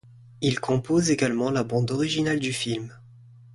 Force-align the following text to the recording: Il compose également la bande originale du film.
Il 0.41 0.59
compose 0.59 1.11
également 1.11 1.51
la 1.51 1.63
bande 1.63 1.91
originale 1.91 2.39
du 2.39 2.53
film. 2.53 2.91